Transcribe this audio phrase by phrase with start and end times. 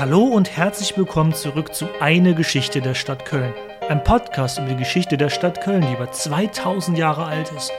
[0.00, 3.52] Hallo und herzlich willkommen zurück zu Eine Geschichte der Stadt Köln.
[3.86, 7.70] Ein Podcast über die Geschichte der Stadt Köln, die über 2000 Jahre alt ist.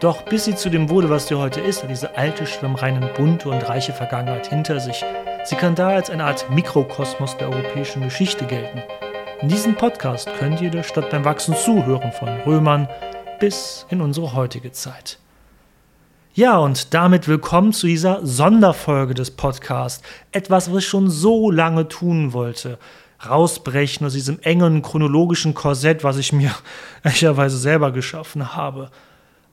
[0.00, 3.50] Doch bis sie zu dem wurde, was sie heute ist, hat diese alte, schwimmreine, bunte
[3.50, 5.04] und reiche Vergangenheit hinter sich.
[5.44, 8.82] Sie kann da als eine Art Mikrokosmos der europäischen Geschichte gelten.
[9.40, 12.88] In diesem Podcast könnt ihr der Stadt beim Wachsen zuhören, von Römern
[13.38, 15.20] bis in unsere heutige Zeit.
[16.32, 20.00] Ja, und damit willkommen zu dieser Sonderfolge des Podcasts.
[20.30, 22.78] Etwas, was ich schon so lange tun wollte.
[23.28, 26.54] Rausbrechen aus diesem engen chronologischen Korsett, was ich mir
[27.02, 28.92] ehrlicherweise selber geschaffen habe.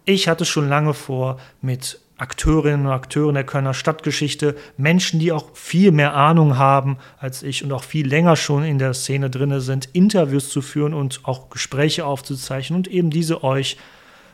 [0.05, 5.55] Ich hatte schon lange vor, mit Akteurinnen und Akteuren der Kölner Stadtgeschichte, Menschen, die auch
[5.55, 9.59] viel mehr Ahnung haben als ich und auch viel länger schon in der Szene drin
[9.61, 13.77] sind, Interviews zu führen und auch Gespräche aufzuzeichnen und eben diese euch,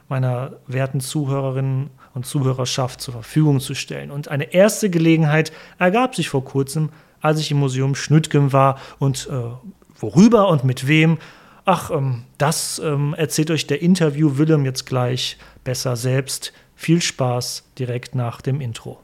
[0.10, 4.12] meiner werten Zuhörerinnen und Zuhörerschaft zur Verfügung zu stellen.
[4.12, 6.90] Und eine erste Gelegenheit ergab sich vor kurzem,
[7.22, 11.18] als ich im Museum Schnüttgen war und äh, worüber und mit wem.
[11.66, 16.54] Ach, ähm, das ähm, erzählt euch der Interview Willem jetzt gleich besser selbst.
[16.76, 19.00] Viel Spaß direkt nach dem Intro.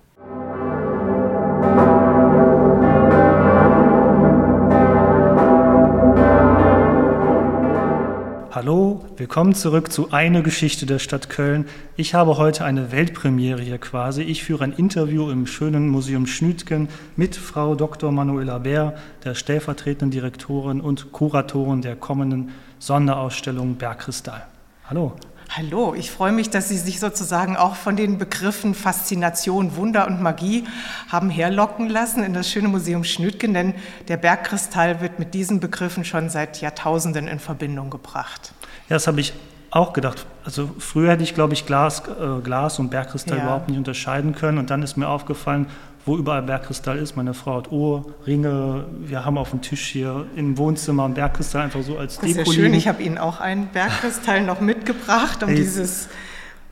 [8.52, 11.68] Hallo, willkommen zurück zu Eine Geschichte der Stadt Köln.
[11.96, 14.24] Ich habe heute eine Weltpremiere hier quasi.
[14.24, 18.12] Ich führe ein Interview im schönen Museum Schnütgen mit Frau Dr.
[18.12, 24.48] Manuela Bär, der stellvertretenden Direktorin und Kuratorin der kommenden Sonderausstellung Bergkristall.
[24.90, 25.14] Hallo.
[25.52, 30.22] Hallo, ich freue mich, dass Sie sich sozusagen auch von den Begriffen Faszination, Wunder und
[30.22, 30.66] Magie
[31.12, 33.74] haben herlocken lassen in das schöne Museum Schnütgen, denn
[34.10, 38.54] der Bergkristall wird mit diesen Begriffen schon seit Jahrtausenden in Verbindung gebracht.
[38.90, 39.34] Ja, das habe ich
[39.72, 40.28] auch gedacht.
[40.46, 43.44] Also früher hätte ich, glaube ich, Glas, äh, Glas und Bergkristall ja.
[43.46, 45.66] überhaupt nicht unterscheiden können und dann ist mir aufgefallen,
[46.06, 47.16] wo überall Bergkristall ist.
[47.16, 48.86] Meine Frau hat Ohrringe.
[49.00, 52.28] Wir haben auf dem Tisch hier im Wohnzimmer einen Bergkristall einfach so als Deko.
[52.28, 52.74] Das ist ja schön.
[52.74, 55.58] Ich habe Ihnen auch einen Bergkristall noch mitgebracht, um hey.
[55.58, 56.10] dieses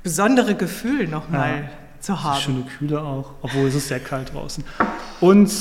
[0.04, 2.40] besondere Gefühl nochmal ja, zu haben.
[2.40, 4.64] Schöne Kühle auch, obwohl es ist sehr kalt draußen.
[5.20, 5.52] Und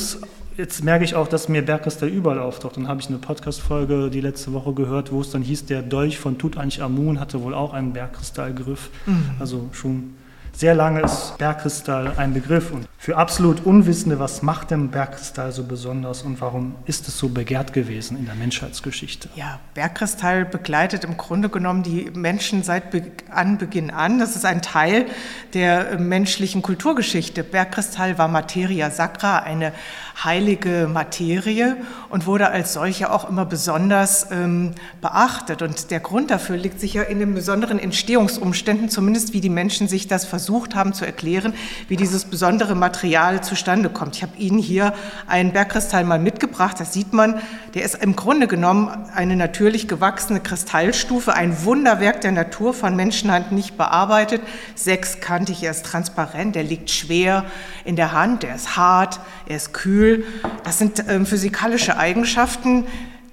[0.56, 2.76] jetzt merke ich auch, dass mir Bergkristall überall auftaucht.
[2.76, 6.19] Dann habe ich eine Podcast-Folge die letzte Woche gehört, wo es dann hieß, der Dolch
[6.19, 8.91] von Tutanchamun hatte wohl auch einen Bergkristallgriff.
[9.06, 9.31] Mhm.
[9.38, 10.15] Also schon
[10.56, 12.72] sehr lange ist Bergkristall ein Begriff.
[12.72, 17.28] Und für absolut Unwissende, was macht denn Bergkristall so besonders und warum ist es so
[17.28, 19.28] begehrt gewesen in der Menschheitsgeschichte?
[19.37, 24.19] Ja, Bergkristall begleitet im Grunde genommen die Menschen seit Be Anbeginn an.
[24.19, 25.06] Das ist ein Teil
[25.53, 27.44] der menschlichen Kulturgeschichte.
[27.44, 29.73] Bergkristall war Materia sacra, eine
[30.25, 31.77] heilige Materie
[32.09, 35.61] und wurde als solche auch immer besonders ähm, beachtet.
[35.61, 40.09] Und der Grund dafür liegt sicher in den besonderen Entstehungsumständen, zumindest wie die Menschen sich
[40.09, 41.54] das versucht haben zu erklären,
[41.88, 44.14] wie dieses besondere Material zustande kommt.
[44.14, 44.94] Ich habe Ihnen hier
[45.26, 46.78] einen Bergkristall mal mitgebracht.
[46.78, 47.40] Das sieht man,
[47.74, 53.50] der ist im Grunde genommen eine natürlich gewachsene Kristallstufe, ein Wunderwerk der Natur, von Menschenhand
[53.50, 54.40] nicht bearbeitet.
[54.76, 57.44] Sechskantig, er ist transparent, er liegt schwer
[57.84, 59.18] in der Hand, er ist hart,
[59.48, 60.24] er ist kühl
[60.66, 62.86] das sind ähm, physikalische Eigenschaften,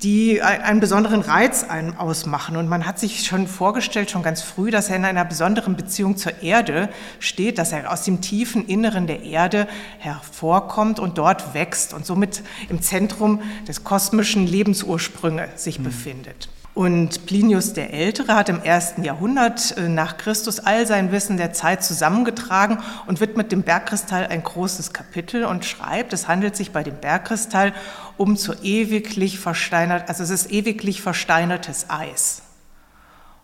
[0.04, 1.66] die einen besonderen Reiz
[1.98, 2.58] ausmachen.
[2.58, 6.18] Und man hat sich schon vorgestellt, schon ganz früh, dass er in einer besonderen Beziehung
[6.18, 9.68] zur Erde steht, dass er aus dem tiefen Inneren der Erde
[10.00, 15.84] hervorkommt und dort wächst und somit im Zentrum des kosmischen Lebensursprünge sich mhm.
[15.86, 16.50] befindet.
[16.74, 21.54] Und Plinius der Ältere hat im ersten Jahrhundert äh, nach Christus all sein Wissen der
[21.54, 26.82] Zeit zusammengetragen und widmet dem Bergkristall ein großes Kapitel und schreibt, es handelt sich bei
[26.82, 27.74] dem Bergkristall
[28.18, 32.42] um zu ewiglich versteinert, also es ist ewiglich versteinertes Eis.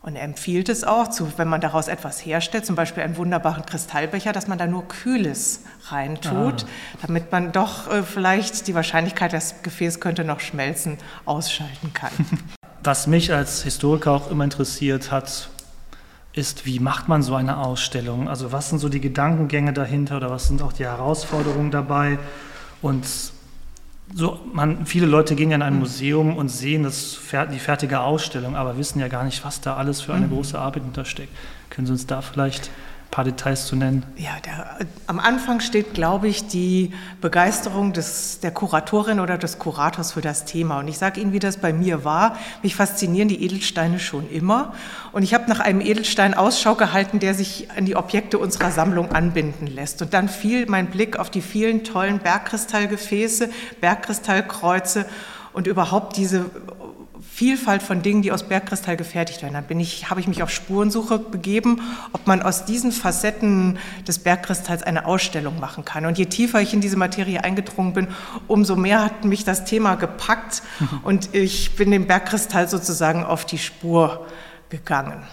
[0.02, 3.66] Und er empfiehlt es auch, zu, wenn man daraus etwas herstellt, zum Beispiel einen wunderbaren
[3.66, 6.98] Kristallbecher, dass man da nur Kühles reintut, ah.
[7.02, 12.12] damit man doch äh, vielleicht die Wahrscheinlichkeit, das Gefäß könnte noch schmelzen, ausschalten kann.
[12.84, 15.50] was mich als Historiker auch immer interessiert hat,
[16.34, 18.30] ist, wie macht man so eine Ausstellung?
[18.30, 22.20] Also was sind so die Gedankengänge dahinter oder was sind auch die Herausforderungen dabei?
[22.82, 23.06] Und
[24.14, 25.80] so, man, viele Leute gehen ja in ein mhm.
[25.80, 27.20] Museum und sehen das,
[27.52, 30.32] die fertige Ausstellung, aber wissen ja gar nicht, was da alles für eine mhm.
[30.32, 31.36] große Arbeit hintersteckt.
[31.70, 32.72] Können Sie uns da vielleicht
[33.12, 34.06] paar Details zu nennen?
[34.18, 34.78] Ja, der,
[35.08, 40.46] am Anfang steht, glaube ich, die Begeisterung des, der Kuratorin oder des Kurators für das
[40.46, 40.80] Thema.
[40.80, 42.38] Und ich sage Ihnen, wie das bei mir war.
[42.62, 44.74] Mich faszinieren die Edelsteine schon immer.
[45.12, 49.12] Und ich habe nach einem Edelstein Ausschau gehalten, der sich an die Objekte unserer Sammlung
[49.12, 50.02] anbinden lässt.
[50.02, 53.50] Und dann fiel mein Blick auf die vielen tollen Bergkristallgefäße,
[53.82, 55.06] Bergkristallkreuze
[55.54, 56.46] und überhaupt diese
[57.40, 59.54] Vielfalt von Dingen, die aus Bergkristall gefertigt werden.
[59.54, 61.80] Dann bin ich, habe ich mich auf Spurensuche begeben,
[62.12, 66.06] ob man aus diesen Facetten des Bergkristalls eine Ausstellung machen kann.
[66.06, 68.10] Und je tiefer ich in diese Materie eingedrungen bin,
[68.50, 70.64] umso mehr hat mich das Thema gepackt
[71.04, 74.28] und ich bin dem Bergkristall sozusagen auf die Spur
[74.68, 75.24] gegangen.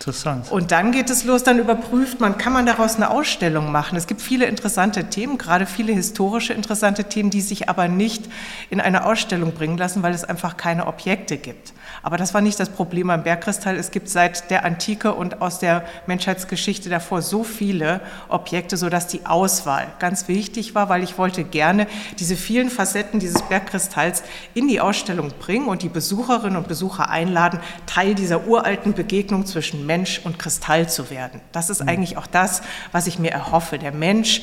[0.00, 0.50] Interessant.
[0.50, 3.96] Und dann geht es los, dann überprüft man, kann man daraus eine Ausstellung machen.
[3.96, 8.19] Es gibt viele interessante Themen, gerade viele historische interessante Themen, die sich aber nicht
[8.70, 11.72] in eine Ausstellung bringen lassen, weil es einfach keine Objekte gibt.
[12.02, 13.76] Aber das war nicht das Problem am Bergkristall.
[13.76, 19.26] Es gibt seit der Antike und aus der Menschheitsgeschichte davor so viele Objekte, sodass die
[19.26, 21.86] Auswahl ganz wichtig war, weil ich wollte gerne
[22.18, 24.22] diese vielen Facetten dieses Bergkristalls
[24.54, 29.86] in die Ausstellung bringen und die Besucherinnen und Besucher einladen, Teil dieser uralten Begegnung zwischen
[29.86, 31.40] Mensch und Kristall zu werden.
[31.52, 31.88] Das ist mhm.
[31.88, 32.62] eigentlich auch das,
[32.92, 33.78] was ich mir erhoffe.
[33.78, 34.42] Der Mensch,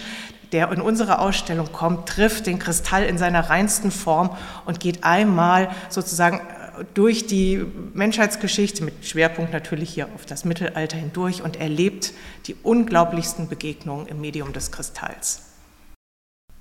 [0.51, 4.35] der in unsere Ausstellung kommt, trifft den Kristall in seiner reinsten Form
[4.65, 10.97] und geht einmal sozusagen äh, durch die Menschheitsgeschichte, mit Schwerpunkt natürlich hier auf das Mittelalter
[10.97, 12.13] hindurch und erlebt
[12.47, 15.43] die unglaublichsten Begegnungen im Medium des Kristalls.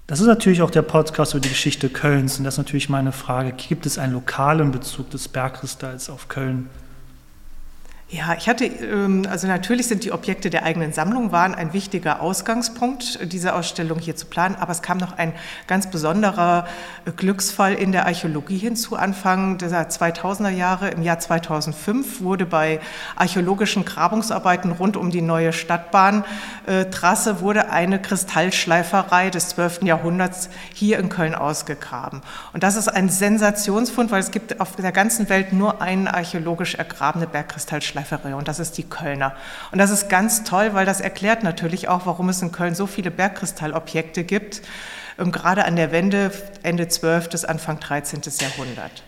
[0.09, 3.11] Das ist natürlich auch der Podcast über die Geschichte Kölns und das ist natürlich meine
[3.11, 6.71] Frage, gibt es einen lokalen Bezug des Bergkristalls auf Köln?
[8.09, 12.21] Ja, ich hatte, ähm, also natürlich sind die Objekte der eigenen Sammlung waren ein wichtiger
[12.21, 15.33] Ausgangspunkt, diese Ausstellung hier zu planen, aber es kam noch ein
[15.67, 16.69] ganz besonderer
[17.05, 18.95] äh, Glücksfall in der Archäologie hinzu.
[18.95, 22.79] Anfang der 2000er Jahre, im Jahr 2005, wurde bei
[23.17, 29.83] archäologischen Grabungsarbeiten rund um die neue Stadtbahntrasse wurde eine Kristallschleiferei des 12.
[29.83, 32.23] Jahrhunderts hier in Köln ausgegraben.
[32.53, 36.77] Und das ist ein Sensationsfund, weil es gibt auf der ganzen Welt nur einen archäologisch
[36.77, 39.33] ergrabene Bergkristallschleiferei Schleiferei und das ist die Kölner.
[39.73, 42.87] Und das ist ganz toll, weil das erklärt natürlich auch, warum es in Köln so
[42.87, 44.63] viele Bergkristallobjekte gibt,
[45.17, 46.31] gerade an der Wende
[46.63, 47.31] Ende 12.
[47.31, 48.21] bis Anfang 13.
[48.41, 49.03] Jahrhundert.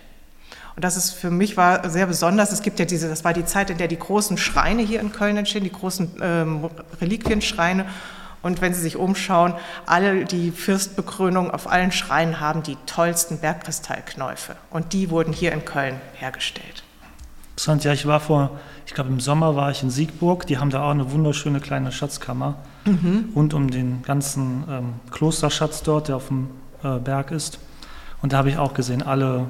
[0.74, 2.52] Und das ist für mich war sehr besonders.
[2.52, 5.12] Es gibt ja diese, das war die Zeit, in der die großen Schreine hier in
[5.12, 6.70] Köln entstehen, die großen ähm,
[7.00, 7.84] Reliquienschreine.
[8.40, 9.54] Und wenn Sie sich umschauen,
[9.84, 14.54] alle die Fürstbekrönungen auf allen Schreinen haben die tollsten Bergkristallknäufe.
[14.70, 16.84] Und die wurden hier in Köln hergestellt.
[17.58, 18.50] Interessant, ja, ich war vor,
[18.86, 21.90] ich glaube im Sommer war ich in Siegburg, die haben da auch eine wunderschöne kleine
[21.90, 23.30] Schatzkammer mhm.
[23.34, 26.50] rund um den ganzen ähm, Klosterschatz dort, der auf dem
[26.84, 27.58] äh, Berg ist.
[28.22, 29.46] Und da habe ich auch gesehen, alle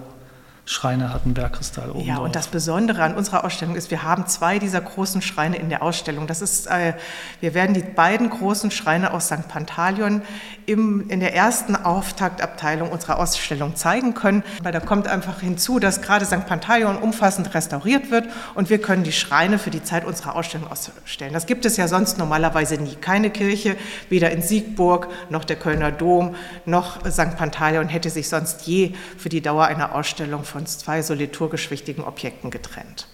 [0.68, 2.04] Schreine hatten Bergkristall oben.
[2.04, 2.26] Ja, drauf.
[2.26, 5.82] und das Besondere an unserer Ausstellung ist, wir haben zwei dieser großen Schreine in der
[5.82, 6.26] Ausstellung.
[6.26, 6.92] Das ist, äh,
[7.40, 9.48] wir werden die beiden großen Schreine aus St.
[9.48, 10.20] Pantaleon
[10.66, 14.44] im, in der ersten Auftaktabteilung unserer Ausstellung zeigen können.
[14.62, 16.44] Weil da kommt einfach hinzu, dass gerade St.
[16.46, 21.32] Pantaleon umfassend restauriert wird und wir können die Schreine für die Zeit unserer Ausstellung ausstellen.
[21.32, 22.94] Das gibt es ja sonst normalerweise nie.
[22.96, 23.78] Keine Kirche,
[24.10, 26.34] weder in Siegburg noch der Kölner Dom
[26.66, 27.38] noch St.
[27.38, 31.70] Pantaleon hätte sich sonst je für die Dauer einer Ausstellung von von zwei so liturgisch
[31.70, 33.06] wichtigen Objekten getrennt.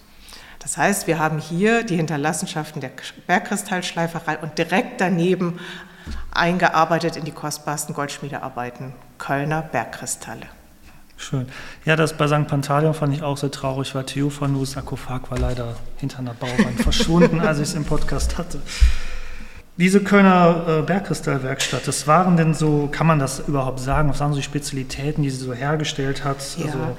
[0.61, 2.91] Das heißt, wir haben hier die Hinterlassenschaften der
[3.26, 5.61] Bergkristallschleiferei und direkt daneben
[6.32, 10.46] eingearbeitet in die kostbarsten Goldschmiedearbeiten Kölner Bergkristalle.
[11.19, 11.46] Schön.
[11.85, 12.49] Ja, das bei St.
[12.49, 17.41] Pantaleon fand ich auch sehr traurig, weil Theophanus Sarkophag war leider hinter einer Bauwand verschwunden,
[17.43, 18.58] als ich es im Podcast hatte.
[19.76, 24.31] Diese Kölner äh, Bergkristallwerkstatt, das waren denn so, kann man das überhaupt sagen, was waren
[24.31, 26.38] so die Spezialitäten, die sie so hergestellt hat?
[26.58, 26.67] Ja.
[26.67, 26.96] Also,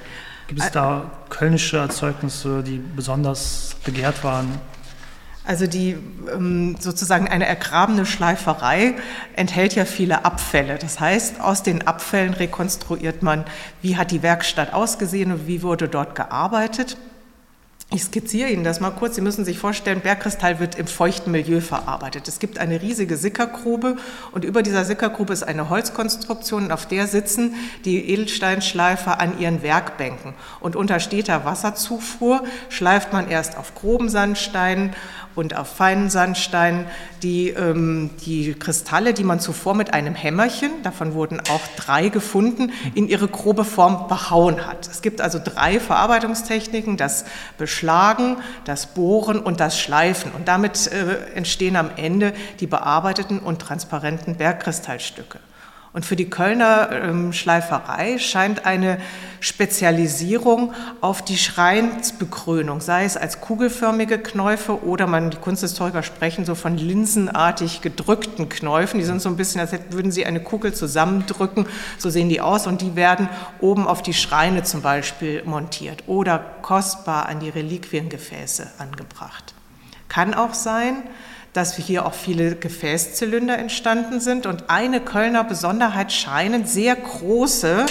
[0.47, 4.59] Gibt es da kölnische Erzeugnisse, die besonders begehrt waren?
[5.43, 5.95] Also die
[6.33, 8.95] ähm, sozusagen eine ergrabene Schleiferei
[9.35, 10.77] enthält ja viele Abfälle.
[10.79, 13.45] Das heißt, aus den Abfällen rekonstruiert man,
[13.81, 16.97] wie hat die Werkstatt ausgesehen und wie wurde dort gearbeitet.
[17.91, 19.13] Ich skizziere Ihnen das mal kurz.
[19.13, 22.27] Sie müssen sich vorstellen, Bergkristall wird im feuchten Milieu verarbeitet.
[22.27, 23.97] Es gibt eine riesige Sickergrube
[24.31, 27.53] und über dieser Sickergrube ist eine Holzkonstruktion, auf der sitzen
[27.85, 30.33] die Edelsteinschleifer an ihren Werkbänken.
[30.59, 34.95] Und unter steter Wasserzufuhr schleift man erst auf groben Sandsteinen
[35.35, 36.85] und auf feinen Sandsteinen
[37.21, 42.71] die, ähm, die Kristalle, die man zuvor mit einem Hämmerchen, davon wurden auch drei gefunden,
[42.93, 44.87] in ihre grobe Form behauen hat.
[44.87, 47.25] Es gibt also drei Verarbeitungstechniken, das
[47.57, 50.31] Beschlagen, das Bohren und das Schleifen.
[50.31, 55.39] Und damit äh, entstehen am Ende die bearbeiteten und transparenten Bergkristallstücke.
[55.95, 58.97] Und für die Kölner ähm, Schleiferei scheint eine
[59.39, 66.53] Spezialisierung auf die Schreinsbekrönung, sei es als kugelförmige Knäufe oder man, die Kunsthistoriker sprechen so
[66.53, 68.99] von linsenartig gedrückten Knäufen.
[68.99, 71.65] Die sind so ein bisschen, als würden sie eine Kugel zusammendrücken.
[71.97, 73.29] So sehen die aus und die werden
[73.61, 79.53] oben auf die Schreine zum Beispiel montiert oder kostbar an die Reliquiengefäße angebracht.
[80.09, 81.03] Kann auch sein,
[81.55, 84.45] dass hier auch viele Gefäßzylinder entstanden sind.
[84.45, 87.85] Und eine Kölner Besonderheit scheinen sehr große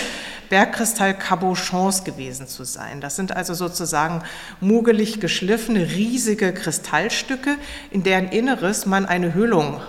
[0.51, 3.01] Bergkristall-Cabochons gewesen zu sein.
[3.01, 4.23] Das sind also sozusagen
[4.61, 7.57] mugelig geschliffene, riesige Kristallstücke,
[7.91, 9.81] in deren Inneres man eine Höhlung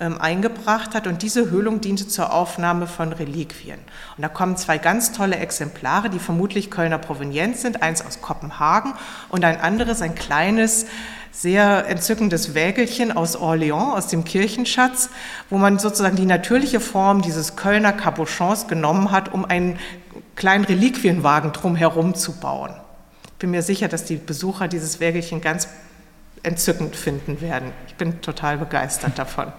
[0.00, 1.06] ähm, eingebracht hat.
[1.06, 3.78] Und diese Höhlung diente zur Aufnahme von Reliquien.
[4.16, 7.80] Und da kommen zwei ganz tolle Exemplare, die vermutlich Kölner Provenienz sind.
[7.80, 8.94] Eins aus Kopenhagen
[9.28, 10.86] und ein anderes, ein kleines,
[11.32, 15.10] sehr entzückendes Wägelchen aus Orléans, aus dem Kirchenschatz,
[15.48, 19.78] wo man sozusagen die natürliche Form dieses Kölner Cabochons genommen hat, um einen
[20.36, 22.74] kleinen Reliquienwagen drumherum zu bauen.
[23.24, 25.68] Ich bin mir sicher, dass die Besucher dieses Wägelchen ganz
[26.42, 27.72] entzückend finden werden.
[27.86, 29.52] Ich bin total begeistert davon.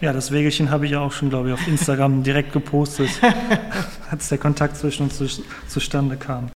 [0.00, 3.08] Ja, das Wägelchen habe ich ja auch schon, glaube ich, auf Instagram direkt gepostet,
[4.10, 6.50] als der Kontakt zwischen uns zustande kam.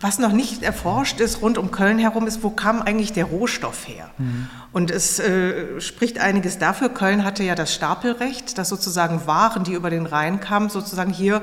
[0.00, 3.88] Was noch nicht erforscht ist rund um Köln herum, ist, wo kam eigentlich der Rohstoff
[3.88, 4.10] her?
[4.18, 4.48] Mhm.
[4.72, 6.90] Und es äh, spricht einiges dafür.
[6.90, 11.40] Köln hatte ja das Stapelrecht, dass sozusagen Waren, die über den Rhein kamen, sozusagen hier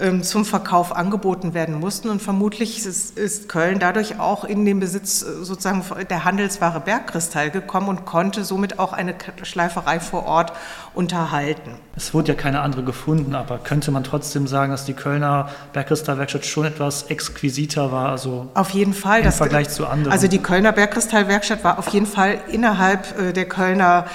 [0.00, 2.08] ähm, zum Verkauf angeboten werden mussten.
[2.08, 7.50] Und vermutlich ist, ist, Köln dadurch auch in den Besitz äh, sozusagen der Handelsware Bergkristall
[7.50, 10.52] gekommen und konnte somit auch eine Schleiferei vor Ort
[10.96, 11.76] unterhalten.
[11.94, 16.46] Es wurde ja keine andere gefunden, aber könnte man trotzdem sagen, dass die Kölner Bergkristallwerkstatt
[16.46, 18.08] schon etwas exquisiter war?
[18.08, 19.22] Also auf jeden Fall.
[19.22, 20.12] Im Vergleich zu anderen.
[20.12, 24.06] Also die Kölner Bergkristallwerkstatt war auf jeden Fall innerhalb äh, der Kölner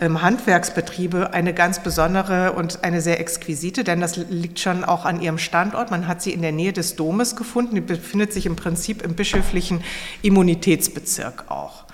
[0.00, 5.20] ähm, Handwerksbetriebe eine ganz besondere und eine sehr exquisite, denn das liegt schon auch an
[5.20, 5.90] ihrem Standort.
[5.90, 7.74] Man hat sie in der Nähe des Domes gefunden.
[7.74, 9.82] Die befindet sich im Prinzip im bischöflichen
[10.22, 11.84] Immunitätsbezirk auch.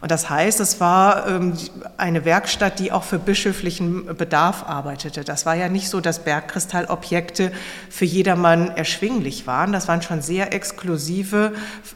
[0.00, 1.54] Und das heißt, es war ähm,
[1.96, 5.24] eine Werkstatt, die auch für bischöflichen Bedarf arbeitete.
[5.24, 7.52] Das war ja nicht so, dass Bergkristallobjekte
[7.88, 9.72] für jedermann erschwinglich waren.
[9.72, 11.52] Das waren schon sehr exklusive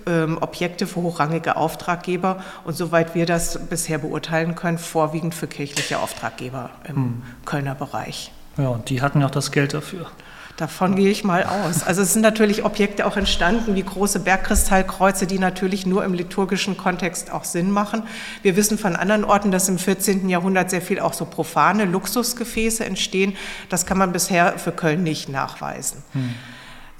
[0.07, 5.99] ähm, Objekte für hochrangige Auftraggeber und soweit wir das bisher beurteilen können, vorwiegend für kirchliche
[5.99, 7.23] Auftraggeber im mhm.
[7.45, 8.33] Kölner Bereich.
[8.59, 10.11] Ja, und die hatten ja auch das Geld dafür.
[10.59, 11.85] Davon gehe ich mal aus.
[11.85, 16.77] Also es sind natürlich Objekte auch entstanden, wie große Bergkristallkreuze, die natürlich nur im liturgischen
[16.77, 18.03] Kontext auch Sinn machen.
[18.43, 20.29] Wir wissen von anderen Orten, dass im 14.
[20.29, 23.37] Jahrhundert sehr viel auch so profane Luxusgefäße entstehen.
[23.69, 26.03] Das kann man bisher für Köln nicht nachweisen.
[26.13, 26.35] Hm.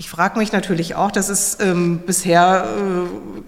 [0.01, 2.69] Ich frage mich natürlich auch, das ist ähm, bisher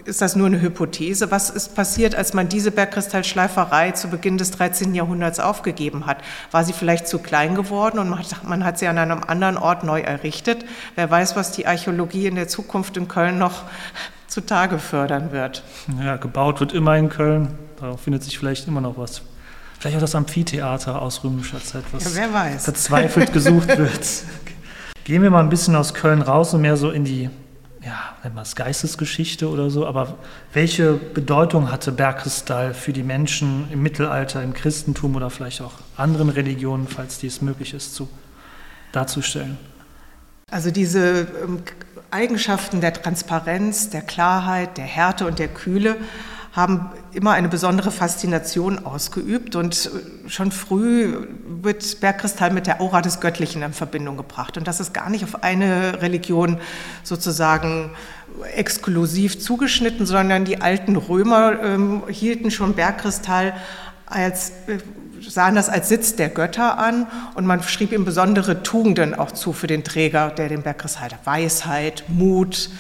[0.05, 1.31] äh, ist das nur eine Hypothese.
[1.31, 4.93] Was ist passiert, als man diese Bergkristallschleiferei zu Beginn des 13.
[4.93, 6.19] Jahrhunderts aufgegeben hat?
[6.51, 9.57] War sie vielleicht zu klein geworden und man hat, man hat sie an einem anderen
[9.59, 10.65] Ort neu errichtet?
[10.97, 13.63] Wer weiß, was die Archäologie in der Zukunft in Köln noch
[14.27, 15.63] zutage fördern wird.
[16.05, 17.59] Ja, gebaut wird immer in Köln.
[17.81, 19.23] Da findet sich vielleicht immer noch was.
[19.79, 22.65] Vielleicht auch das Amphitheater aus römischer Zeit, was ja, wer weiß.
[22.65, 24.05] verzweifelt gesucht wird.
[25.05, 27.31] Gehen wir mal ein bisschen aus Köln raus und mehr so in die,
[27.83, 30.19] ja, nennen wir es Geistesgeschichte oder so, aber
[30.53, 36.29] welche Bedeutung hatte Bergkristall für die Menschen im Mittelalter, im Christentum oder vielleicht auch anderen
[36.29, 38.09] Religionen, falls dies möglich ist, zu,
[38.93, 39.57] darzustellen?
[40.51, 41.63] Also diese ähm,
[42.11, 45.97] Eigenschaften der Transparenz, der Klarheit, der Härte und der Kühle
[46.53, 49.91] haben immer eine besondere Faszination ausgeübt und
[50.27, 51.27] schon früh
[51.63, 55.23] wird Bergkristall mit der Aura des Göttlichen in Verbindung gebracht und das ist gar nicht
[55.23, 56.59] auf eine Religion
[57.05, 57.91] sozusagen
[58.55, 63.55] exklusiv zugeschnitten, sondern die alten Römer ähm, hielten schon Bergkristall
[64.07, 64.79] als äh,
[65.29, 69.53] sahen das als Sitz der Götter an und man schrieb ihm besondere Tugenden auch zu
[69.53, 71.27] für den Träger, der den Bergkristall hat.
[71.27, 72.71] Weisheit, Mut,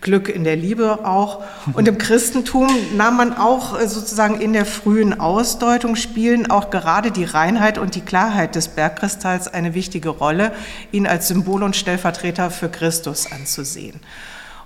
[0.00, 1.42] Glück in der Liebe auch.
[1.74, 7.10] Und im Christentum nahm man auch äh, sozusagen in der frühen Ausdeutung spielen auch gerade
[7.10, 10.52] die Reinheit und die Klarheit des Bergkristalls eine wichtige Rolle,
[10.92, 14.00] ihn als Symbol und Stellvertreter für Christus anzusehen.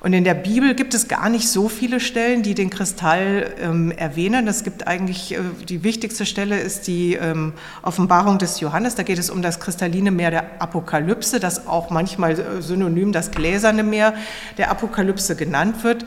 [0.05, 3.91] Und in der Bibel gibt es gar nicht so viele Stellen, die den Kristall ähm,
[3.91, 4.47] erwähnen.
[4.47, 8.97] Es gibt eigentlich, äh, die wichtigste Stelle ist die ähm, Offenbarung des Johannes.
[8.97, 13.31] Da geht es um das kristalline Meer der Apokalypse, das auch manchmal äh, synonym das
[13.31, 14.13] gläserne Meer
[14.59, 16.05] der Apokalypse genannt wird.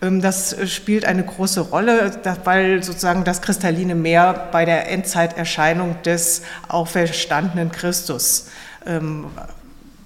[0.00, 2.12] Ähm, das spielt eine große Rolle,
[2.44, 8.50] weil sozusagen das kristalline Meer bei der Endzeiterscheinung des auferstandenen Christus
[8.86, 9.26] ähm,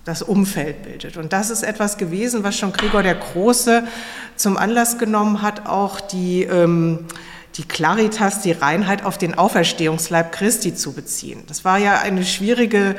[0.06, 1.16] das Umfeld bildet.
[1.16, 3.82] Und das ist etwas gewesen, was schon Gregor der Große
[4.36, 7.06] zum Anlass genommen hat, auch die, ähm,
[7.56, 11.42] die Claritas, die Reinheit auf den Auferstehungsleib Christi zu beziehen.
[11.48, 12.94] Das war ja eine schwierige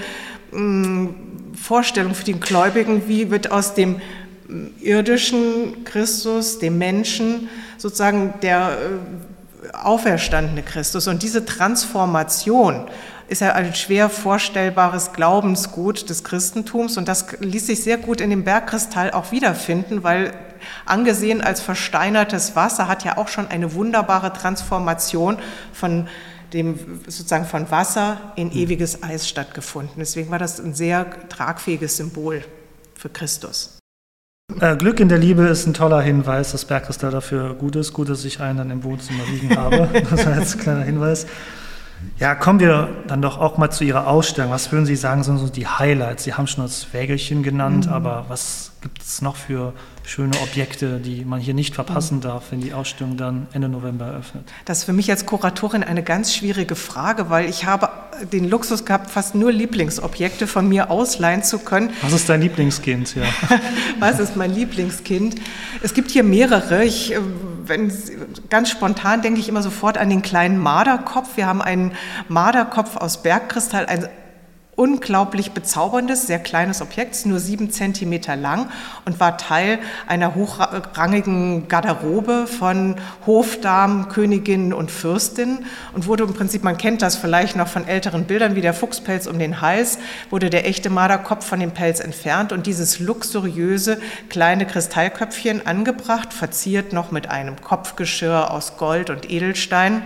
[0.52, 1.16] ähm,
[1.56, 4.02] Vorstellung für die Gläubigen, wie wird aus dem
[4.50, 7.48] ähm, irdischen Christus, dem Menschen,
[7.78, 8.78] sozusagen der
[9.64, 11.08] äh, auferstandene Christus.
[11.08, 12.90] Und diese Transformation
[13.28, 18.30] ist ja ein schwer vorstellbares Glaubensgut des Christentums und das ließ sich sehr gut in
[18.30, 20.34] dem Bergkristall auch wiederfinden, weil
[20.86, 25.38] angesehen als versteinertes Wasser hat ja auch schon eine wunderbare Transformation
[25.74, 26.08] von
[26.54, 29.96] dem sozusagen von Wasser in ewiges Eis stattgefunden.
[29.98, 32.44] Deswegen war das ein sehr tragfähiges Symbol
[32.96, 33.80] für Christus.
[34.62, 37.92] Äh, Glück in der Liebe ist ein toller Hinweis, dass Bergkristall dafür gut ist.
[37.92, 39.90] Gut, dass ich einen dann im Wohnzimmer liegen habe.
[40.10, 41.28] Das war jetzt ein kleiner Hinweis.
[42.20, 44.52] Ja, kommen wir dann doch auch mal zu Ihrer Ausstellung.
[44.52, 46.24] Was würden Sie sagen, sind so die Highlights?
[46.24, 47.94] Sie haben schon das Wägelchen genannt, mhm.
[47.94, 49.74] aber was gibt es noch für
[50.08, 54.50] schöne Objekte, die man hier nicht verpassen darf, wenn die Ausstellung dann Ende November eröffnet?
[54.66, 57.90] Das ist für mich als Kuratorin eine ganz schwierige Frage, weil ich habe
[58.32, 61.92] den Luxus gehabt, fast nur Lieblingsobjekte von mir ausleihen zu können.
[62.02, 63.16] Was ist dein Lieblingskind?
[63.16, 63.24] Ja.
[64.00, 65.36] Was ist mein Lieblingskind?
[65.84, 66.86] Es gibt hier mehrere.
[66.86, 67.20] Ich, äh,
[67.66, 67.92] wenn,
[68.50, 71.36] ganz spontan denke ich immer sofort an den kleinen Marderkopf.
[71.36, 71.92] Wir haben einen
[72.30, 74.08] Marderkopf aus Bergkristall, ein
[74.78, 78.70] unglaublich bezauberndes, sehr kleines Objekt, nur sieben Zentimeter lang
[79.06, 86.64] und war Teil einer hochrangigen Garderobe von Hofdamen, Königinnen und Fürstinnen und wurde im Prinzip,
[86.64, 89.98] man kennt das vielleicht noch von älteren Bildern, wie der Fuchspelz um den Hals,
[90.30, 96.94] wurde der echte Marderkopf von dem Pelz entfernt und dieses luxuriöse kleine Kristallköpfchen angebracht, verziert
[96.94, 100.04] noch mit einem Kopfgeschirr aus Gold und Edelstein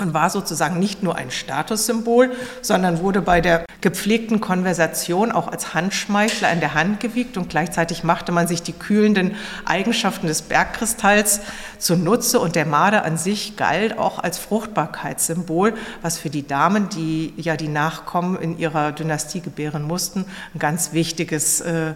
[0.00, 5.74] und war sozusagen nicht nur ein Statussymbol, sondern wurde bei der gepflegten Konversation auch als
[5.74, 11.40] Handschmeichler in der Hand gewiegt und gleichzeitig machte man sich die kühlenden Eigenschaften des Bergkristalls
[11.78, 17.34] zunutze und der Marder an sich galt auch als Fruchtbarkeitssymbol, was für die Damen, die
[17.36, 20.24] ja die Nachkommen in ihrer Dynastie gebären mussten,
[20.54, 21.94] ein ganz wichtiges äh,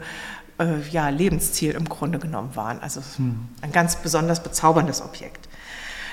[0.58, 2.80] äh, ja, Lebensziel im Grunde genommen waren.
[2.80, 3.48] Also hm.
[3.60, 5.48] ein ganz besonders bezauberndes Objekt.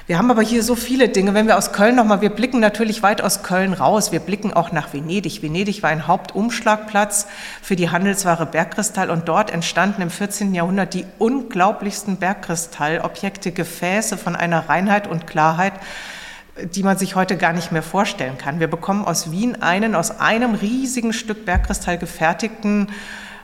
[0.10, 1.36] Wir haben aber hier so viele Dinge.
[1.36, 4.12] Wenn wir aus Köln nochmal, wir blicken natürlich weit aus Köln raus.
[4.12, 5.44] Wir blicken auch nach Venedig.
[5.44, 7.28] Venedig war ein Hauptumschlagplatz
[7.62, 10.56] für die Handelsware Bergkristall und dort entstanden im 14.
[10.56, 15.74] Jahrhundert die unglaublichsten Bergkristallobjekte, Gefäße von einer Reinheit und Klarheit,
[16.74, 18.60] die man sich heute gar nicht mehr vorstellen kann.
[18.60, 22.88] Wir bekommen aus Wien einen aus einem riesigen Stück Bergkristall gefertigten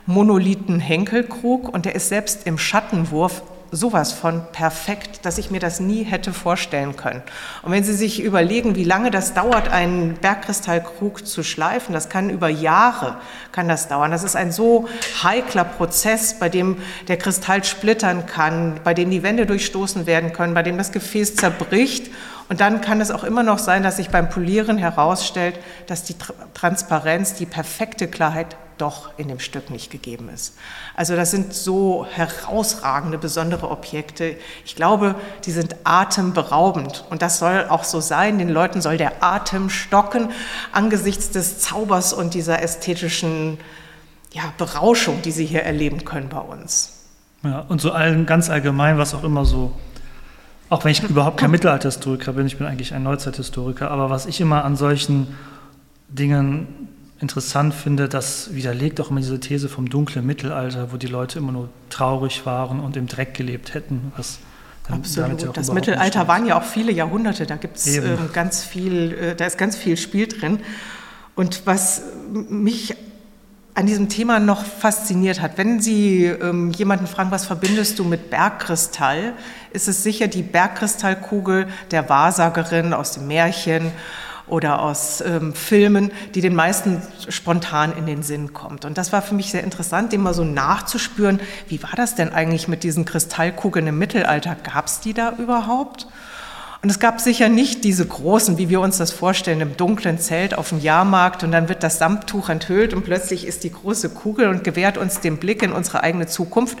[0.06, 5.80] Monolithen Henkelkrug und der ist selbst im Schattenwurf sowas von perfekt, dass ich mir das
[5.80, 7.22] nie hätte vorstellen können.
[7.62, 12.30] Und wenn Sie sich überlegen, wie lange das dauert, einen Bergkristallkrug zu schleifen, das kann
[12.30, 13.16] über Jahre
[13.52, 14.10] kann das dauern.
[14.10, 14.88] Das ist ein so
[15.22, 16.76] heikler Prozess, bei dem
[17.08, 21.36] der Kristall splittern kann, bei dem die Wände durchstoßen werden können, bei dem das Gefäß
[21.36, 22.10] zerbricht
[22.48, 26.14] und dann kann es auch immer noch sein, dass sich beim Polieren herausstellt, dass die
[26.54, 30.56] Transparenz, die perfekte Klarheit doch in dem Stück nicht gegeben ist.
[30.94, 34.36] Also das sind so herausragende, besondere Objekte.
[34.64, 38.38] Ich glaube, die sind atemberaubend und das soll auch so sein.
[38.38, 40.30] Den Leuten soll der Atem stocken
[40.72, 43.58] angesichts des Zaubers und dieser ästhetischen
[44.32, 46.92] ja, Berauschung, die sie hier erleben können bei uns.
[47.42, 49.72] Ja, und so allen, ganz allgemein, was auch immer so,
[50.68, 54.40] auch wenn ich überhaupt kein Mittelalterhistoriker bin, ich bin eigentlich ein Neuzeithistoriker, aber was ich
[54.40, 55.28] immer an solchen
[56.08, 56.88] Dingen
[57.20, 61.52] interessant finde, das widerlegt auch immer diese These vom dunklen Mittelalter, wo die Leute immer
[61.52, 64.12] nur traurig waren und im Dreck gelebt hätten.
[64.16, 64.38] Was
[64.88, 65.42] Absolut.
[65.42, 67.46] Ja das Mittelalter waren ja auch viele Jahrhunderte.
[67.46, 70.60] Da gibt es ähm, ganz viel, äh, da ist ganz viel Spiel drin.
[71.34, 72.02] Und was
[72.48, 72.94] mich
[73.74, 78.30] an diesem Thema noch fasziniert hat, wenn Sie ähm, jemanden fragen, was verbindest du mit
[78.30, 79.34] Bergkristall,
[79.72, 83.92] ist es sicher die Bergkristallkugel der Wahrsagerin aus dem Märchen
[84.46, 88.84] oder aus ähm, Filmen, die den meisten spontan in den Sinn kommt.
[88.84, 92.32] Und das war für mich sehr interessant, dem mal so nachzuspüren, wie war das denn
[92.32, 94.54] eigentlich mit diesen Kristallkugeln im Mittelalter?
[94.54, 96.06] Gab es die da überhaupt?
[96.86, 100.56] Und es gab sicher nicht diese großen, wie wir uns das vorstellen, im dunklen Zelt
[100.56, 104.46] auf dem Jahrmarkt und dann wird das Samttuch enthüllt und plötzlich ist die große Kugel
[104.46, 106.78] und gewährt uns den Blick in unsere eigene Zukunft.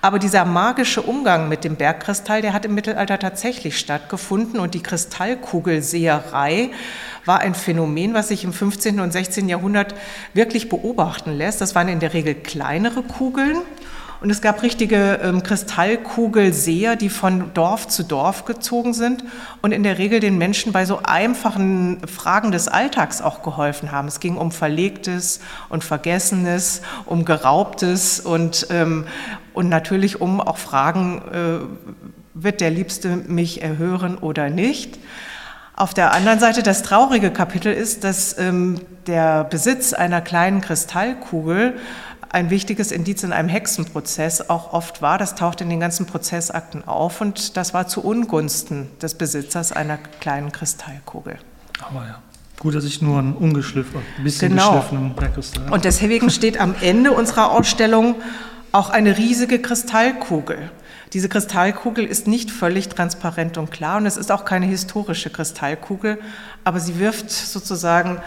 [0.00, 4.82] Aber dieser magische Umgang mit dem Bergkristall, der hat im Mittelalter tatsächlich stattgefunden und die
[4.82, 6.70] Kristallkugelseherei
[7.26, 9.00] war ein Phänomen, was sich im 15.
[9.00, 9.50] und 16.
[9.50, 9.94] Jahrhundert
[10.32, 11.60] wirklich beobachten lässt.
[11.60, 13.58] Das waren in der Regel kleinere Kugeln
[14.22, 19.24] und es gab richtige ähm, Kristallkugelseher, die von Dorf zu Dorf gezogen sind
[19.62, 24.06] und in der Regel den Menschen bei so einfachen Fragen des Alltags auch geholfen haben.
[24.06, 29.06] Es ging um Verlegtes und Vergessenes, um Geraubtes und, ähm,
[29.54, 32.00] und natürlich um auch Fragen, äh,
[32.34, 35.00] wird der Liebste mich erhören oder nicht?
[35.74, 41.74] Auf der anderen Seite, das traurige Kapitel ist, dass ähm, der Besitz einer kleinen Kristallkugel
[42.32, 45.18] ein wichtiges Indiz in einem Hexenprozess auch oft war.
[45.18, 49.98] Das taucht in den ganzen Prozessakten auf und das war zu Ungunsten des Besitzers einer
[50.20, 51.38] kleinen Kristallkugel.
[51.80, 52.22] Aber ja.
[52.58, 54.74] Gut, dass ich nur ein ungeschliffen, ein bisschen genau.
[54.74, 58.14] geschliffenen Bergkristall Und deswegen steht am Ende unserer Ausstellung
[58.70, 60.70] auch eine riesige Kristallkugel.
[61.12, 66.18] Diese Kristallkugel ist nicht völlig transparent und klar und es ist auch keine historische Kristallkugel,
[66.64, 68.22] aber sie wirft sozusagen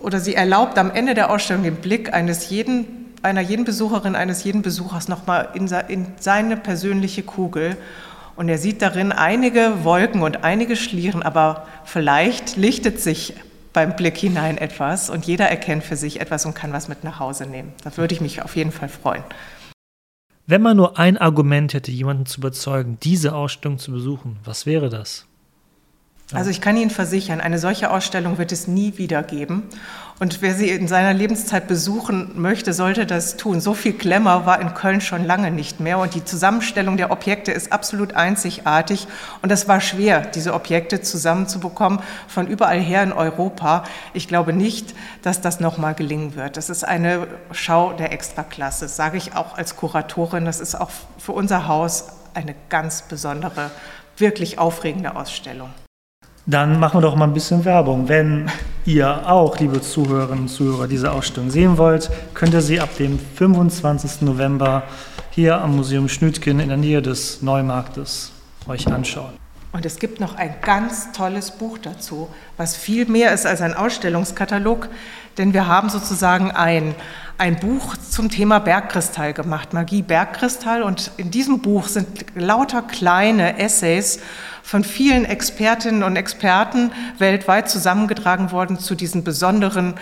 [0.00, 4.44] oder sie erlaubt am Ende der Ausstellung den Blick eines jeden einer jeden Besucherin, eines
[4.44, 7.76] jeden Besuchers nochmal in, in seine persönliche Kugel.
[8.36, 13.34] Und er sieht darin einige Wolken und einige Schlieren, aber vielleicht lichtet sich
[13.72, 17.18] beim Blick hinein etwas und jeder erkennt für sich etwas und kann was mit nach
[17.18, 17.72] Hause nehmen.
[17.82, 19.24] Da würde ich mich auf jeden Fall freuen.
[20.46, 24.90] Wenn man nur ein Argument hätte, jemanden zu überzeugen, diese Ausstellung zu besuchen, was wäre
[24.90, 25.26] das?
[26.32, 29.68] Also ich kann Ihnen versichern, eine solche Ausstellung wird es nie wieder geben.
[30.20, 33.60] Und wer sie in seiner Lebenszeit besuchen möchte, sollte das tun.
[33.60, 35.98] So viel Glamour war in Köln schon lange nicht mehr.
[35.98, 39.08] Und die Zusammenstellung der Objekte ist absolut einzigartig.
[39.42, 43.82] Und es war schwer, diese Objekte zusammenzubekommen von überall her in Europa.
[44.12, 46.56] Ich glaube nicht, dass das nochmal gelingen wird.
[46.56, 50.44] Das ist eine Schau der Extraklasse, das sage ich auch als Kuratorin.
[50.44, 53.72] Das ist auch für unser Haus eine ganz besondere,
[54.16, 55.70] wirklich aufregende Ausstellung.
[56.46, 58.06] Dann machen wir doch mal ein bisschen Werbung.
[58.08, 58.50] Wenn
[58.84, 63.18] ihr auch, liebe Zuhörerinnen und Zuhörer, diese Ausstellung sehen wollt, könnt ihr sie ab dem
[63.18, 64.20] 25.
[64.20, 64.82] November
[65.30, 68.30] hier am Museum Schnütgen in der Nähe des Neumarktes
[68.68, 69.32] euch anschauen.
[69.72, 72.28] Und es gibt noch ein ganz tolles Buch dazu,
[72.58, 74.88] was viel mehr ist als ein Ausstellungskatalog,
[75.38, 76.94] denn wir haben sozusagen ein,
[77.38, 80.82] ein Buch zum Thema Bergkristall gemacht, Magie Bergkristall.
[80.82, 84.20] Und in diesem Buch sind lauter kleine Essays
[84.62, 89.94] von vielen Expertinnen und Experten weltweit zusammengetragen worden zu diesen besonderen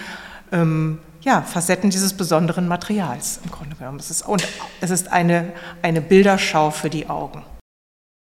[0.53, 3.99] ähm, ja, Facetten dieses besonderen Materials im Grunde genommen.
[3.99, 4.47] Es ist, und
[4.81, 7.42] es ist eine, eine Bilderschau für die Augen.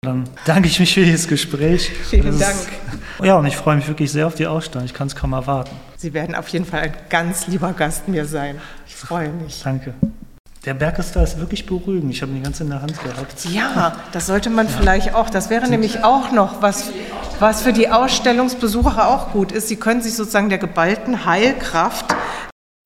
[0.03, 1.91] Dann danke ich mich für dieses Gespräch.
[2.09, 2.55] Vielen Dank.
[2.55, 2.67] Ist,
[3.23, 4.83] ja, und ich freue mich wirklich sehr auf die Ausstellung.
[4.87, 5.75] Ich kann es kaum erwarten.
[5.95, 8.59] Sie werden auf jeden Fall ein ganz lieber Gast mir sein.
[8.87, 9.61] Ich freue mich.
[9.63, 9.93] Danke.
[10.65, 12.11] Der Berg ist da ist wirklich beruhigend.
[12.11, 13.45] Ich habe ihn die ganze in der Hand gehabt.
[13.45, 14.73] Ja, das sollte man ja.
[14.75, 15.29] vielleicht auch.
[15.29, 16.91] Das wäre nämlich auch noch was,
[17.39, 19.67] was für die Ausstellungsbesucher auch gut ist.
[19.67, 22.15] Sie können sich sozusagen der geballten Heilkraft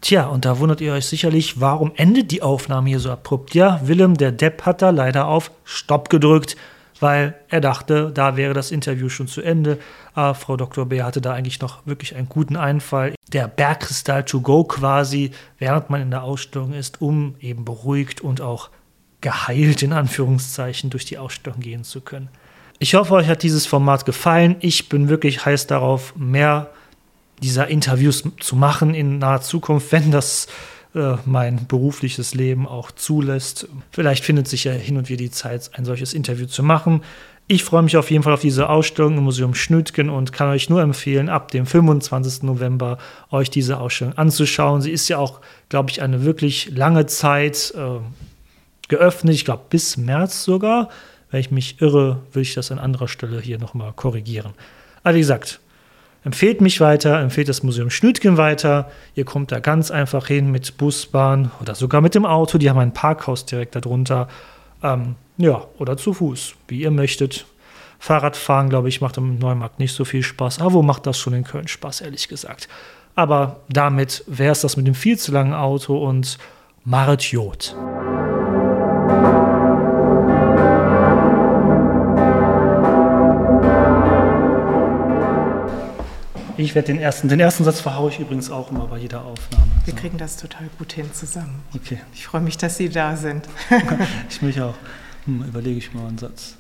[0.02, 3.56] Tja, und da wundert ihr euch sicherlich, warum endet die Aufnahme hier so abrupt?
[3.56, 6.58] Ja, Willem, der Depp, hat da leider auf Stopp gedrückt
[7.00, 9.80] weil er dachte, da wäre das Interview schon zu Ende.
[10.14, 10.86] Aber Frau Dr.
[10.86, 11.02] B.
[11.02, 13.14] hatte da eigentlich noch wirklich einen guten Einfall.
[13.32, 18.42] Der Bergkristall to go quasi, während man in der Ausstellung ist, um eben beruhigt und
[18.42, 18.70] auch
[19.22, 22.30] geheilt in Anführungszeichen durch die Ausstellung gehen zu können.
[22.80, 24.58] Ich hoffe, euch hat dieses Format gefallen.
[24.60, 26.70] Ich bin wirklich heiß darauf, mehr
[27.42, 30.48] dieser Interviews zu machen in naher Zukunft, wenn das
[30.96, 33.68] äh, mein berufliches Leben auch zulässt.
[33.92, 37.02] Vielleicht findet sich ja hin und wieder die Zeit, ein solches Interview zu machen.
[37.48, 40.70] Ich freue mich auf jeden Fall auf diese Ausstellung im Museum Schnütgen und kann euch
[40.70, 42.42] nur empfehlen, ab dem 25.
[42.42, 42.98] November
[43.30, 44.82] euch diese Ausstellung anzuschauen.
[44.82, 48.00] Sie ist ja auch, glaube ich, eine wirklich lange Zeit äh,
[48.88, 49.36] geöffnet.
[49.36, 50.90] Ich glaube, bis März sogar.
[51.30, 54.54] Wenn ich mich irre, will ich das an anderer Stelle hier nochmal korrigieren.
[55.04, 55.60] Aber wie gesagt,
[56.26, 58.90] Empfehlt mich weiter, empfehlt das Museum Schnütgen weiter.
[59.14, 62.58] Ihr kommt da ganz einfach hin mit Bus, Bahn oder sogar mit dem Auto.
[62.58, 64.28] Die haben ein Parkhaus direkt darunter.
[64.82, 67.46] Ähm, ja, oder zu Fuß, wie ihr möchtet.
[68.00, 70.62] Fahrradfahren, glaube ich, macht im Neumarkt nicht so viel Spaß.
[70.62, 72.70] Aber wo macht das schon in Köln Spaß, ehrlich gesagt?
[73.14, 76.40] Aber damit wäre es das mit dem viel zu langen Auto und
[76.84, 77.76] Marit Jod.
[86.58, 89.66] Ich werde den ersten, den ersten Satz verhaue ich übrigens auch immer bei jeder Aufnahme.
[89.84, 90.00] Wir so.
[90.00, 91.64] kriegen das total gut hin zusammen.
[91.76, 92.00] Okay.
[92.14, 93.48] Ich freue mich, dass Sie da sind.
[94.30, 94.76] ich mich auch.
[95.26, 96.56] Hm, überlege ich mal einen Satz.